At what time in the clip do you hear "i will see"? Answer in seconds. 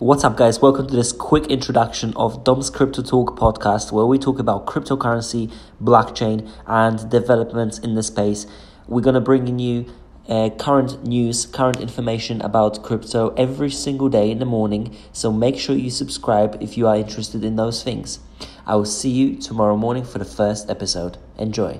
18.66-19.10